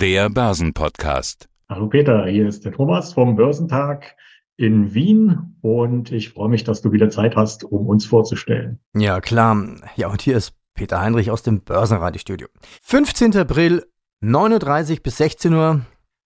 der 0.00 0.30
Börsenpodcast. 0.30 1.46
Hallo 1.68 1.86
Peter, 1.86 2.24
hier 2.24 2.48
ist 2.48 2.64
der 2.64 2.72
Thomas 2.72 3.12
vom 3.12 3.36
Börsentag 3.36 4.16
in 4.56 4.94
Wien 4.94 5.56
und 5.60 6.10
ich 6.10 6.30
freue 6.30 6.48
mich, 6.48 6.64
dass 6.64 6.80
du 6.80 6.92
wieder 6.92 7.10
Zeit 7.10 7.36
hast, 7.36 7.64
um 7.64 7.86
uns 7.86 8.06
vorzustellen. 8.06 8.80
Ja, 8.96 9.20
klar. 9.20 9.62
Ja, 9.96 10.08
und 10.08 10.22
hier 10.22 10.38
ist 10.38 10.54
Peter 10.72 11.02
Heinrich 11.02 11.30
aus 11.30 11.42
dem 11.42 11.60
Börsenradiostudio. 11.60 12.48
15. 12.82 13.36
April, 13.36 13.84
9.30 14.24 14.90
Uhr 14.90 15.02
bis 15.02 15.18
16 15.18 15.52
Uhr. 15.52 15.82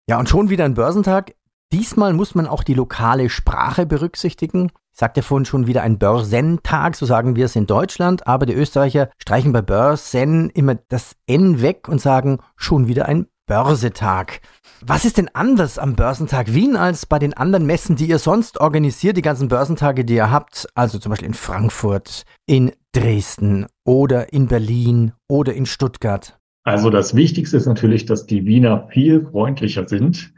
Ja, 0.08 0.20
und 0.20 0.30
schon 0.30 0.52
wieder 0.52 0.66
ein 0.66 0.76
Börsentag. 0.76 1.34
Diesmal 1.72 2.14
muss 2.14 2.36
man 2.36 2.46
auch 2.46 2.62
die 2.62 2.76
lokale 2.76 3.28
Sprache 3.32 3.88
berücksichtigen. 3.88 4.70
Ich 4.92 5.00
sagte 5.00 5.24
vorhin 5.24 5.46
schon 5.46 5.66
wieder 5.66 5.82
ein 5.82 5.98
Börsentag, 5.98 6.96
so 6.96 7.08
sagen 7.08 7.36
wir 7.36 7.46
es 7.46 7.56
in 7.56 7.66
Deutschland, 7.66 8.28
aber 8.28 8.46
die 8.46 8.54
Österreicher 8.54 9.10
streichen 9.18 9.52
bei 9.52 9.64
Börsen 9.64 10.52
immer 10.52 10.76
das 10.76 11.16
N 11.26 11.64
weg 11.64 11.88
und 11.90 12.00
sagen 12.00 12.38
schon 12.56 12.88
wieder 12.88 13.08
ein 13.08 13.26
Börsetag. 13.54 14.42
Was 14.84 15.06
ist 15.06 15.20
denn 15.20 15.30
anders 15.32 15.78
am 15.78 15.96
Börsentag 15.96 16.56
Wien 16.56 16.76
als 16.76 17.06
bei 17.06 17.20
den 17.20 17.36
anderen 17.36 17.68
Messen, 17.68 17.96
die 17.96 18.08
ihr 18.08 18.18
sonst 18.18 18.60
organisiert, 18.60 19.16
die 19.16 19.22
ganzen 19.22 19.48
Börsentage, 19.48 20.06
die 20.06 20.16
ihr 20.16 20.32
habt? 20.32 20.66
Also 20.74 20.98
zum 20.98 21.12
Beispiel 21.12 21.28
in 21.28 21.36
Frankfurt, 21.36 22.24
in 22.48 22.72
Dresden 22.94 23.68
oder 23.86 24.34
in 24.34 24.48
Berlin 24.48 25.12
oder 25.28 25.54
in 25.54 25.68
Stuttgart. 25.68 26.40
Also 26.64 26.90
das 26.90 27.14
Wichtigste 27.14 27.58
ist 27.58 27.68
natürlich, 27.68 28.08
dass 28.08 28.26
die 28.26 28.44
Wiener 28.48 28.88
viel 28.88 29.28
freundlicher 29.28 29.88
sind. 29.88 30.34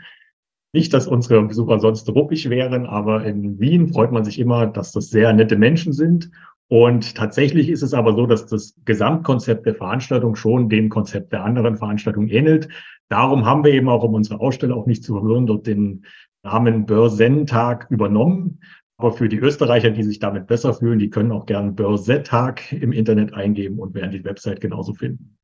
Nicht, 0.73 0.93
dass 0.93 1.07
unsere 1.07 1.41
Besucher 1.43 1.79
sonst 1.79 2.09
ruppig 2.09 2.49
wären, 2.49 2.85
aber 2.85 3.23
in 3.23 3.61
Wien 3.61 3.93
freut 3.93 4.11
man 4.11 4.25
sich 4.25 4.39
immer, 4.39 4.67
dass 4.67 4.91
das 4.91 5.09
sehr 5.09 5.31
nette 5.31 5.55
Menschen 5.55 5.93
sind 5.93 6.31
und 6.67 7.15
tatsächlich 7.15 7.69
ist 7.69 7.83
es 7.83 7.93
aber 7.93 8.15
so, 8.15 8.25
dass 8.25 8.47
das 8.47 8.75
Gesamtkonzept 8.85 9.65
der 9.65 9.75
Veranstaltung 9.75 10.35
schon 10.35 10.67
dem 10.69 10.89
Konzept 10.89 11.31
der 11.31 11.43
anderen 11.43 11.77
Veranstaltungen 11.77 12.29
ähnelt. 12.29 12.69
Darum 13.07 13.45
haben 13.45 13.63
wir 13.63 13.71
eben 13.71 13.87
auch, 13.87 14.03
um 14.03 14.15
unsere 14.15 14.39
Aussteller 14.39 14.75
auch 14.75 14.87
nicht 14.87 15.03
zu 15.03 15.13
verwirren, 15.13 15.45
dort 15.45 15.67
den 15.67 16.05
Namen 16.43 16.85
Börsentag 16.85 17.87
übernommen. 17.89 18.61
Aber 18.97 19.11
für 19.11 19.29
die 19.29 19.37
Österreicher, 19.37 19.91
die 19.91 20.03
sich 20.03 20.19
damit 20.19 20.47
besser 20.47 20.73
fühlen, 20.73 20.99
die 20.99 21.09
können 21.09 21.31
auch 21.31 21.45
gern 21.45 21.75
Börsetag 21.75 22.71
im 22.71 22.93
Internet 22.93 23.33
eingeben 23.33 23.77
und 23.77 23.93
werden 23.93 24.11
die 24.11 24.23
Website 24.23 24.61
genauso 24.61 24.93
finden. 24.93 25.37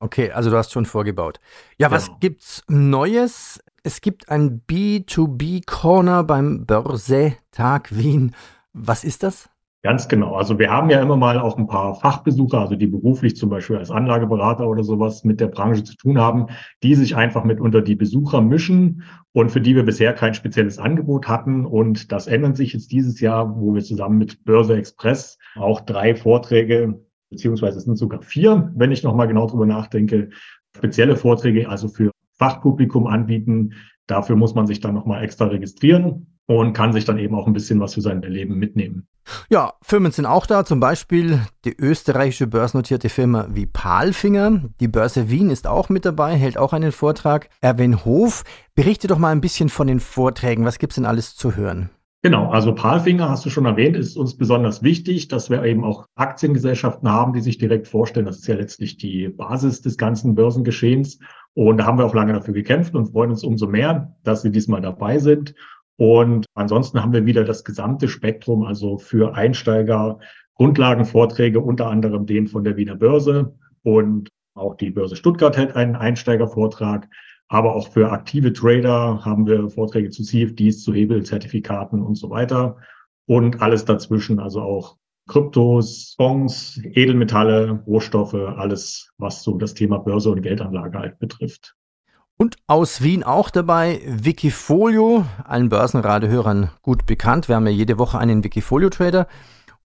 Okay, 0.00 0.30
also 0.30 0.50
du 0.50 0.56
hast 0.56 0.72
schon 0.72 0.86
vorgebaut. 0.86 1.40
Ja, 1.78 1.88
genau. 1.88 1.96
was 1.96 2.10
gibt's 2.20 2.62
Neues? 2.68 3.60
Es 3.82 4.00
gibt 4.00 4.28
ein 4.28 4.62
B2B 4.68 5.62
Corner 5.66 6.22
beim 6.24 6.66
Börsetag 6.66 7.96
Wien. 7.96 8.34
Was 8.72 9.04
ist 9.04 9.22
das? 9.22 9.50
Ganz 9.82 10.08
genau. 10.08 10.34
Also 10.34 10.58
wir 10.58 10.70
haben 10.70 10.90
ja 10.90 11.00
immer 11.00 11.16
mal 11.16 11.38
auch 11.38 11.56
ein 11.56 11.66
paar 11.66 11.94
Fachbesucher, 11.94 12.60
also 12.60 12.76
die 12.76 12.86
beruflich 12.86 13.36
zum 13.36 13.48
Beispiel 13.48 13.76
als 13.76 13.90
Anlageberater 13.90 14.68
oder 14.68 14.84
sowas 14.84 15.24
mit 15.24 15.40
der 15.40 15.46
Branche 15.46 15.84
zu 15.84 15.96
tun 15.96 16.18
haben, 16.18 16.48
die 16.82 16.94
sich 16.94 17.16
einfach 17.16 17.44
mit 17.44 17.60
unter 17.60 17.80
die 17.80 17.94
Besucher 17.94 18.42
mischen 18.42 19.04
und 19.32 19.50
für 19.50 19.62
die 19.62 19.74
wir 19.74 19.84
bisher 19.84 20.12
kein 20.12 20.34
spezielles 20.34 20.78
Angebot 20.78 21.28
hatten. 21.28 21.64
Und 21.64 22.12
das 22.12 22.26
ändert 22.26 22.58
sich 22.58 22.74
jetzt 22.74 22.92
dieses 22.92 23.20
Jahr, 23.20 23.58
wo 23.58 23.74
wir 23.74 23.82
zusammen 23.82 24.18
mit 24.18 24.44
Börse 24.44 24.76
Express 24.76 25.38
auch 25.56 25.80
drei 25.80 26.14
Vorträge, 26.14 27.00
beziehungsweise 27.30 27.78
es 27.78 27.84
sind 27.84 27.96
sogar 27.96 28.20
vier, 28.20 28.70
wenn 28.76 28.92
ich 28.92 29.02
nochmal 29.02 29.28
genau 29.28 29.46
drüber 29.46 29.64
nachdenke, 29.64 30.28
spezielle 30.76 31.16
Vorträge, 31.16 31.70
also 31.70 31.88
für 31.88 32.10
Fachpublikum 32.36 33.06
anbieten. 33.06 33.72
Dafür 34.06 34.36
muss 34.36 34.54
man 34.54 34.66
sich 34.66 34.80
dann 34.80 34.94
nochmal 34.94 35.24
extra 35.24 35.46
registrieren 35.46 36.26
und 36.46 36.72
kann 36.72 36.92
sich 36.92 37.04
dann 37.04 37.18
eben 37.18 37.34
auch 37.34 37.46
ein 37.46 37.52
bisschen 37.52 37.80
was 37.80 37.94
für 37.94 38.00
sein 38.00 38.22
Leben 38.22 38.58
mitnehmen. 38.58 39.06
Ja, 39.48 39.74
Firmen 39.82 40.12
sind 40.12 40.26
auch 40.26 40.46
da, 40.46 40.64
zum 40.64 40.80
Beispiel 40.80 41.40
die 41.64 41.76
österreichische 41.76 42.46
börsennotierte 42.46 43.08
Firma 43.08 43.46
wie 43.50 43.66
Palfinger. 43.66 44.62
Die 44.80 44.88
Börse 44.88 45.30
Wien 45.30 45.50
ist 45.50 45.66
auch 45.66 45.88
mit 45.88 46.04
dabei, 46.04 46.34
hält 46.34 46.58
auch 46.58 46.72
einen 46.72 46.92
Vortrag. 46.92 47.48
Erwin 47.60 48.04
Hof, 48.04 48.44
berichte 48.74 49.06
doch 49.06 49.18
mal 49.18 49.30
ein 49.30 49.40
bisschen 49.40 49.68
von 49.68 49.86
den 49.86 50.00
Vorträgen. 50.00 50.64
Was 50.64 50.78
gibt's 50.78 50.96
denn 50.96 51.06
alles 51.06 51.36
zu 51.36 51.56
hören? 51.56 51.90
Genau, 52.22 52.50
also 52.50 52.74
Palfinger 52.74 53.30
hast 53.30 53.46
du 53.46 53.50
schon 53.50 53.64
erwähnt, 53.64 53.96
ist 53.96 54.18
uns 54.18 54.36
besonders 54.36 54.82
wichtig, 54.82 55.28
dass 55.28 55.48
wir 55.48 55.64
eben 55.64 55.84
auch 55.84 56.06
Aktiengesellschaften 56.16 57.08
haben, 57.08 57.32
die 57.32 57.40
sich 57.40 57.56
direkt 57.56 57.88
vorstellen. 57.88 58.26
Das 58.26 58.38
ist 58.38 58.46
ja 58.46 58.56
letztlich 58.56 58.98
die 58.98 59.28
Basis 59.28 59.80
des 59.80 59.96
ganzen 59.96 60.34
Börsengeschehens. 60.34 61.18
Und 61.54 61.78
da 61.78 61.86
haben 61.86 61.96
wir 61.96 62.04
auch 62.04 62.14
lange 62.14 62.34
dafür 62.34 62.52
gekämpft 62.52 62.94
und 62.94 63.06
freuen 63.06 63.30
uns 63.30 63.42
umso 63.42 63.66
mehr, 63.66 64.14
dass 64.22 64.42
sie 64.42 64.50
diesmal 64.50 64.82
dabei 64.82 65.18
sind. 65.18 65.54
Und 66.00 66.46
ansonsten 66.54 67.02
haben 67.02 67.12
wir 67.12 67.26
wieder 67.26 67.44
das 67.44 67.62
gesamte 67.62 68.08
Spektrum, 68.08 68.62
also 68.62 68.96
für 68.96 69.34
Einsteiger 69.34 70.18
Grundlagenvorträge, 70.54 71.60
unter 71.60 71.88
anderem 71.90 72.24
den 72.24 72.46
von 72.46 72.64
der 72.64 72.78
Wiener 72.78 72.96
Börse 72.96 73.54
und 73.82 74.30
auch 74.54 74.76
die 74.76 74.88
Börse 74.88 75.14
Stuttgart 75.14 75.58
hält 75.58 75.76
einen 75.76 75.96
Einsteigervortrag. 75.96 77.06
Aber 77.48 77.76
auch 77.76 77.88
für 77.88 78.12
aktive 78.12 78.54
Trader 78.54 79.26
haben 79.26 79.46
wir 79.46 79.68
Vorträge 79.68 80.08
zu 80.08 80.22
CFDs, 80.22 80.82
zu 80.82 80.94
Hebelzertifikaten 80.94 82.00
und 82.00 82.14
so 82.14 82.30
weiter. 82.30 82.78
Und 83.26 83.60
alles 83.60 83.84
dazwischen, 83.84 84.40
also 84.40 84.62
auch 84.62 84.96
Kryptos, 85.28 86.14
Bonds, 86.16 86.80
Edelmetalle, 86.82 87.82
Rohstoffe, 87.86 88.32
alles, 88.32 89.12
was 89.18 89.42
so 89.42 89.58
das 89.58 89.74
Thema 89.74 89.98
Börse 89.98 90.30
und 90.30 90.40
Geldanlage 90.40 90.98
halt 90.98 91.18
betrifft. 91.18 91.76
Und 92.40 92.56
aus 92.68 93.02
Wien 93.02 93.22
auch 93.22 93.50
dabei 93.50 94.00
Wikifolio, 94.06 95.26
allen 95.44 95.68
Börsenradehörern 95.68 96.70
gut 96.80 97.04
bekannt. 97.04 97.48
Wir 97.48 97.56
haben 97.56 97.66
ja 97.66 97.72
jede 97.72 97.98
Woche 97.98 98.18
einen 98.18 98.42
Wikifolio-Trader 98.42 99.26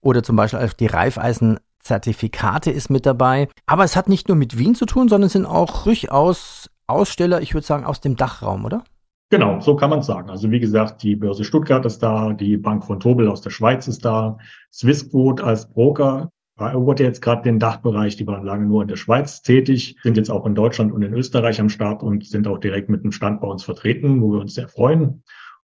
oder 0.00 0.22
zum 0.22 0.36
Beispiel 0.36 0.60
auch 0.60 0.72
die 0.72 0.86
Reifeisen-Zertifikate 0.86 2.70
ist 2.70 2.88
mit 2.88 3.04
dabei. 3.04 3.48
Aber 3.66 3.84
es 3.84 3.94
hat 3.94 4.08
nicht 4.08 4.28
nur 4.28 4.38
mit 4.38 4.56
Wien 4.56 4.74
zu 4.74 4.86
tun, 4.86 5.10
sondern 5.10 5.26
es 5.26 5.34
sind 5.34 5.44
auch 5.44 5.84
durchaus 5.84 6.70
Aussteller, 6.86 7.42
ich 7.42 7.52
würde 7.52 7.66
sagen, 7.66 7.84
aus 7.84 8.00
dem 8.00 8.16
Dachraum, 8.16 8.64
oder? 8.64 8.84
Genau, 9.28 9.60
so 9.60 9.76
kann 9.76 9.90
man 9.90 9.98
es 9.98 10.06
sagen. 10.06 10.30
Also 10.30 10.50
wie 10.50 10.60
gesagt, 10.60 11.02
die 11.02 11.14
Börse 11.14 11.44
Stuttgart 11.44 11.84
ist 11.84 11.98
da, 11.98 12.32
die 12.32 12.56
Bank 12.56 12.86
von 12.86 13.00
Tobel 13.00 13.28
aus 13.28 13.42
der 13.42 13.50
Schweiz 13.50 13.86
ist 13.86 14.02
da, 14.02 14.38
Swissquote 14.72 15.44
als 15.44 15.70
Broker 15.70 16.30
erobert 16.58 17.00
jetzt 17.00 17.20
gerade 17.20 17.42
den 17.42 17.58
Dachbereich. 17.58 18.16
Die 18.16 18.26
waren 18.26 18.44
lange 18.44 18.66
nur 18.66 18.82
in 18.82 18.88
der 18.88 18.96
Schweiz 18.96 19.42
tätig, 19.42 19.96
sind 20.02 20.16
jetzt 20.16 20.30
auch 20.30 20.46
in 20.46 20.54
Deutschland 20.54 20.92
und 20.92 21.02
in 21.02 21.12
Österreich 21.12 21.60
am 21.60 21.68
Start 21.68 22.02
und 22.02 22.26
sind 22.26 22.46
auch 22.46 22.58
direkt 22.58 22.88
mit 22.88 23.02
einem 23.02 23.12
Stand 23.12 23.40
bei 23.40 23.48
uns 23.48 23.64
vertreten, 23.64 24.22
wo 24.22 24.32
wir 24.32 24.40
uns 24.40 24.54
sehr 24.54 24.68
freuen. 24.68 25.22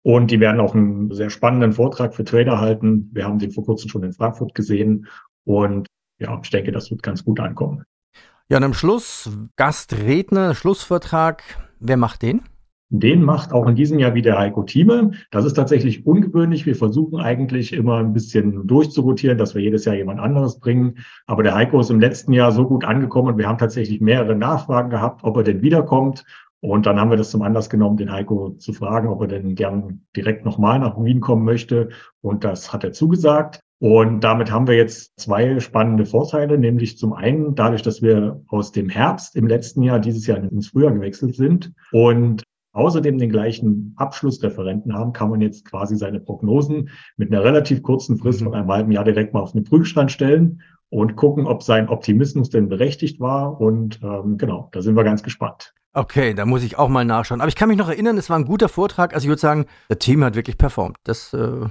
Und 0.02 0.30
die 0.30 0.40
werden 0.40 0.60
auch 0.60 0.74
einen 0.74 1.10
sehr 1.14 1.30
spannenden 1.30 1.72
Vortrag 1.72 2.14
für 2.14 2.24
Trader 2.24 2.60
halten. 2.60 3.10
Wir 3.12 3.24
haben 3.24 3.38
den 3.38 3.52
vor 3.52 3.64
kurzem 3.64 3.88
schon 3.88 4.02
in 4.02 4.12
Frankfurt 4.12 4.54
gesehen. 4.54 5.06
Und 5.44 5.86
ja, 6.18 6.38
ich 6.42 6.50
denke, 6.50 6.72
das 6.72 6.90
wird 6.90 7.02
ganz 7.02 7.24
gut 7.24 7.40
ankommen. 7.40 7.84
Ja, 8.50 8.58
und 8.58 8.64
am 8.64 8.74
Schluss 8.74 9.30
Gastredner, 9.56 10.54
Schlussvortrag. 10.54 11.42
Wer 11.80 11.96
macht 11.96 12.20
den? 12.20 12.42
Den 13.00 13.24
macht 13.24 13.52
auch 13.52 13.66
in 13.66 13.74
diesem 13.74 13.98
Jahr 13.98 14.14
wieder 14.14 14.38
Heiko 14.38 14.62
Thieme. 14.62 15.10
Das 15.32 15.44
ist 15.44 15.54
tatsächlich 15.54 16.06
ungewöhnlich. 16.06 16.64
Wir 16.64 16.76
versuchen 16.76 17.18
eigentlich 17.18 17.72
immer 17.72 17.96
ein 17.96 18.12
bisschen 18.12 18.68
durchzurotieren, 18.68 19.36
dass 19.36 19.56
wir 19.56 19.62
jedes 19.62 19.84
Jahr 19.84 19.96
jemand 19.96 20.20
anderes 20.20 20.60
bringen. 20.60 20.98
Aber 21.26 21.42
der 21.42 21.56
Heiko 21.56 21.80
ist 21.80 21.90
im 21.90 21.98
letzten 21.98 22.32
Jahr 22.32 22.52
so 22.52 22.68
gut 22.68 22.84
angekommen 22.84 23.32
und 23.32 23.38
wir 23.38 23.48
haben 23.48 23.58
tatsächlich 23.58 24.00
mehrere 24.00 24.36
Nachfragen 24.36 24.90
gehabt, 24.90 25.24
ob 25.24 25.36
er 25.36 25.42
denn 25.42 25.60
wiederkommt. 25.60 26.24
Und 26.60 26.86
dann 26.86 27.00
haben 27.00 27.10
wir 27.10 27.16
das 27.16 27.32
zum 27.32 27.42
Anlass 27.42 27.68
genommen, 27.68 27.96
den 27.96 28.12
Heiko 28.12 28.50
zu 28.58 28.72
fragen, 28.72 29.08
ob 29.08 29.22
er 29.22 29.26
denn 29.26 29.56
gern 29.56 30.02
direkt 30.14 30.44
nochmal 30.44 30.78
nach 30.78 30.96
Wien 31.02 31.20
kommen 31.20 31.44
möchte. 31.44 31.88
Und 32.20 32.44
das 32.44 32.72
hat 32.72 32.84
er 32.84 32.92
zugesagt. 32.92 33.58
Und 33.80 34.20
damit 34.20 34.52
haben 34.52 34.68
wir 34.68 34.76
jetzt 34.76 35.18
zwei 35.18 35.58
spannende 35.58 36.06
Vorteile, 36.06 36.58
nämlich 36.58 36.96
zum 36.96 37.12
einen 37.12 37.56
dadurch, 37.56 37.82
dass 37.82 38.02
wir 38.02 38.40
aus 38.46 38.70
dem 38.70 38.88
Herbst 38.88 39.34
im 39.34 39.48
letzten 39.48 39.82
Jahr 39.82 39.98
dieses 39.98 40.28
Jahr 40.28 40.38
ins 40.38 40.68
Frühjahr 40.68 40.92
gewechselt 40.92 41.34
sind 41.34 41.72
und 41.90 42.44
außerdem 42.74 43.18
den 43.18 43.30
gleichen 43.30 43.94
Abschlussreferenten 43.96 44.94
haben, 44.94 45.12
kann 45.12 45.30
man 45.30 45.40
jetzt 45.40 45.64
quasi 45.64 45.96
seine 45.96 46.20
Prognosen 46.20 46.90
mit 47.16 47.32
einer 47.32 47.42
relativ 47.42 47.82
kurzen 47.82 48.18
Frist 48.18 48.40
mhm. 48.40 48.46
von 48.46 48.54
einem 48.54 48.70
halben 48.70 48.92
Jahr 48.92 49.04
direkt 49.04 49.32
mal 49.32 49.40
auf 49.40 49.52
den 49.52 49.64
Prüfstand 49.64 50.12
stellen 50.12 50.60
und 50.90 51.16
gucken, 51.16 51.46
ob 51.46 51.62
sein 51.62 51.88
Optimismus 51.88 52.50
denn 52.50 52.68
berechtigt 52.68 53.20
war. 53.20 53.60
Und 53.60 54.00
ähm, 54.02 54.36
genau, 54.36 54.68
da 54.72 54.82
sind 54.82 54.96
wir 54.96 55.04
ganz 55.04 55.22
gespannt. 55.22 55.72
Okay, 55.92 56.34
da 56.34 56.44
muss 56.44 56.64
ich 56.64 56.76
auch 56.76 56.88
mal 56.88 57.04
nachschauen. 57.04 57.40
Aber 57.40 57.48
ich 57.48 57.54
kann 57.54 57.68
mich 57.68 57.78
noch 57.78 57.88
erinnern, 57.88 58.18
es 58.18 58.28
war 58.28 58.38
ein 58.38 58.44
guter 58.44 58.68
Vortrag. 58.68 59.14
Also 59.14 59.24
ich 59.24 59.28
würde 59.28 59.40
sagen, 59.40 59.66
das 59.88 59.98
Team 59.98 60.24
hat 60.24 60.34
wirklich 60.34 60.58
performt. 60.58 60.96
Das 61.04 61.32
äh, 61.32 61.66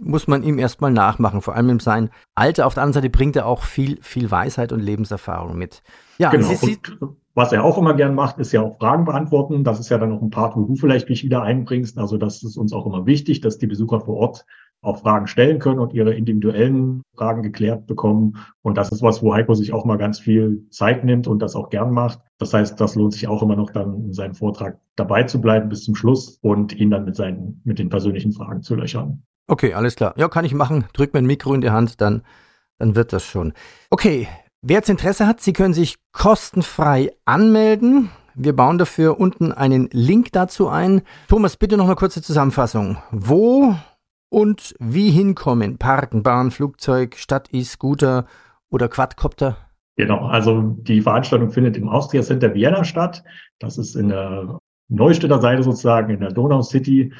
muss 0.00 0.28
man 0.28 0.42
ihm 0.42 0.58
erstmal 0.58 0.92
nachmachen, 0.92 1.40
vor 1.42 1.54
allem 1.54 1.70
in 1.70 1.78
seinem 1.80 2.10
Alter. 2.34 2.66
Auf 2.66 2.74
der 2.74 2.82
anderen 2.82 2.94
Seite 3.02 3.10
bringt 3.10 3.36
er 3.36 3.46
auch 3.46 3.62
viel, 3.62 3.98
viel 4.02 4.30
Weisheit 4.30 4.72
und 4.72 4.80
Lebenserfahrung 4.80 5.56
mit. 5.56 5.82
Ja, 6.18 6.30
genau. 6.30 6.48
Sie, 6.48 6.78
was 7.34 7.52
er 7.52 7.64
auch 7.64 7.76
immer 7.76 7.94
gern 7.94 8.14
macht, 8.14 8.38
ist 8.38 8.52
ja 8.52 8.62
auch 8.62 8.78
Fragen 8.78 9.04
beantworten. 9.04 9.62
Das 9.62 9.78
ist 9.78 9.90
ja 9.90 9.98
dann 9.98 10.12
auch 10.12 10.22
ein 10.22 10.30
Part, 10.30 10.56
wo 10.56 10.62
du 10.62 10.74
vielleicht 10.74 11.08
dich 11.08 11.22
wieder 11.22 11.42
einbringst. 11.42 11.98
Also 11.98 12.16
das 12.16 12.42
ist 12.42 12.56
uns 12.56 12.72
auch 12.72 12.86
immer 12.86 13.04
wichtig, 13.04 13.40
dass 13.42 13.58
die 13.58 13.66
Besucher 13.66 14.00
vor 14.00 14.16
Ort 14.16 14.46
auch 14.80 15.00
Fragen 15.00 15.26
stellen 15.26 15.58
können 15.58 15.80
und 15.80 15.92
ihre 15.92 16.14
individuellen 16.14 17.02
Fragen 17.14 17.42
geklärt 17.42 17.86
bekommen. 17.86 18.38
Und 18.62 18.78
das 18.78 18.90
ist 18.90 19.02
was, 19.02 19.22
wo 19.22 19.34
Heiko 19.34 19.54
sich 19.54 19.72
auch 19.72 19.84
mal 19.84 19.98
ganz 19.98 20.18
viel 20.18 20.66
Zeit 20.70 21.04
nimmt 21.04 21.26
und 21.26 21.40
das 21.40 21.56
auch 21.56 21.70
gern 21.70 21.90
macht. 21.90 22.20
Das 22.38 22.54
heißt, 22.54 22.80
das 22.80 22.94
lohnt 22.94 23.12
sich 23.12 23.28
auch 23.28 23.42
immer 23.42 23.56
noch 23.56 23.70
dann 23.70 24.04
in 24.06 24.12
seinem 24.12 24.34
Vortrag 24.34 24.78
dabei 24.94 25.24
zu 25.24 25.40
bleiben 25.40 25.68
bis 25.68 25.84
zum 25.84 25.94
Schluss 25.94 26.38
und 26.40 26.74
ihn 26.74 26.90
dann 26.90 27.04
mit 27.04 27.16
seinen, 27.16 27.60
mit 27.64 27.78
den 27.78 27.88
persönlichen 27.88 28.32
Fragen 28.32 28.62
zu 28.62 28.76
löchern. 28.76 29.22
Okay, 29.46 29.74
alles 29.74 29.96
klar. 29.96 30.14
Ja, 30.16 30.28
kann 30.28 30.44
ich 30.44 30.54
machen. 30.54 30.86
Drück 30.92 31.12
mir 31.12 31.20
ein 31.20 31.26
Mikro 31.26 31.54
in 31.54 31.60
die 31.60 31.70
Hand, 31.70 32.00
dann, 32.00 32.22
dann 32.78 32.96
wird 32.96 33.12
das 33.12 33.24
schon. 33.24 33.52
Okay, 33.90 34.28
Wer 34.68 34.78
jetzt 34.78 34.90
Interesse 34.90 35.28
hat, 35.28 35.40
Sie 35.40 35.52
können 35.52 35.74
sich 35.74 35.94
kostenfrei 36.12 37.12
anmelden. 37.24 38.10
Wir 38.34 38.52
bauen 38.52 38.78
dafür 38.78 39.20
unten 39.20 39.52
einen 39.52 39.88
Link 39.92 40.32
dazu 40.32 40.68
ein. 40.68 41.02
Thomas, 41.28 41.56
bitte 41.56 41.76
noch 41.76 41.84
eine 41.84 41.94
kurze 41.94 42.20
Zusammenfassung. 42.20 42.96
Wo 43.12 43.76
und 44.28 44.74
wie 44.80 45.10
hinkommen? 45.10 45.78
Parken, 45.78 46.24
Bahn, 46.24 46.50
Flugzeug, 46.50 47.14
Stadt, 47.16 47.48
E-Scooter 47.52 48.26
oder 48.68 48.88
Quadcopter? 48.88 49.56
Genau, 49.94 50.26
also 50.26 50.62
die 50.62 51.00
Veranstaltung 51.00 51.50
findet 51.50 51.76
im 51.76 51.88
Austria 51.88 52.22
Center 52.22 52.52
Vienna 52.52 52.82
statt. 52.82 53.22
Das 53.60 53.78
ist 53.78 53.94
in 53.94 54.08
der 54.08 54.58
Neustädter 54.88 55.40
Seite 55.40 55.62
sozusagen, 55.62 56.12
in 56.12 56.18
der 56.18 56.32
Donau 56.32 56.62
City. 56.62 57.12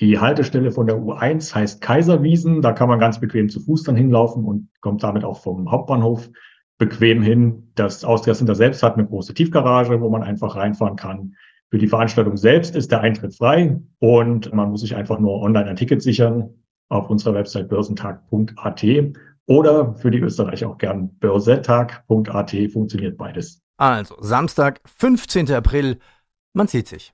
Die 0.00 0.18
Haltestelle 0.18 0.72
von 0.72 0.86
der 0.86 0.96
U1 0.96 1.54
heißt 1.54 1.80
Kaiserwiesen. 1.80 2.62
Da 2.62 2.72
kann 2.72 2.88
man 2.88 2.98
ganz 2.98 3.20
bequem 3.20 3.48
zu 3.48 3.60
Fuß 3.60 3.84
dann 3.84 3.96
hinlaufen 3.96 4.44
und 4.44 4.68
kommt 4.80 5.02
damit 5.02 5.24
auch 5.24 5.40
vom 5.40 5.70
Hauptbahnhof 5.70 6.30
bequem 6.78 7.22
hin. 7.22 7.70
Das 7.76 8.04
Austria 8.04 8.34
Center 8.34 8.54
selbst 8.54 8.82
hat 8.82 8.94
eine 8.94 9.06
große 9.06 9.34
Tiefgarage, 9.34 10.00
wo 10.00 10.10
man 10.10 10.22
einfach 10.22 10.56
reinfahren 10.56 10.96
kann. 10.96 11.34
Für 11.70 11.78
die 11.78 11.86
Veranstaltung 11.86 12.36
selbst 12.36 12.74
ist 12.76 12.90
der 12.90 13.00
Eintritt 13.00 13.34
frei 13.34 13.80
und 13.98 14.52
man 14.52 14.70
muss 14.70 14.80
sich 14.80 14.96
einfach 14.96 15.18
nur 15.18 15.40
online 15.40 15.66
ein 15.66 15.76
Ticket 15.76 16.02
sichern 16.02 16.50
auf 16.88 17.08
unserer 17.08 17.34
Website 17.34 17.68
börsentag.at 17.68 18.84
oder 19.46 19.94
für 19.94 20.10
die 20.10 20.18
Österreicher 20.18 20.70
auch 20.70 20.78
gern 20.78 21.16
börsetag.at 21.18 22.56
funktioniert 22.72 23.16
beides. 23.16 23.62
Also 23.76 24.16
Samstag, 24.20 24.80
15. 24.84 25.50
April, 25.52 25.98
man 26.52 26.68
sieht 26.68 26.88
sich. 26.88 27.12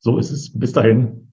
So 0.00 0.18
ist 0.18 0.30
es. 0.30 0.56
Bis 0.58 0.72
dahin. 0.72 1.32